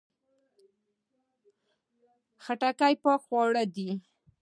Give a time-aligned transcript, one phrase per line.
[2.43, 3.89] خټکی پاک خوراک دی.